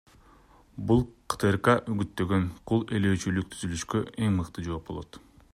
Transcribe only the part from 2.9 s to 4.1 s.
ээлөөчүлүк түзүлүшкө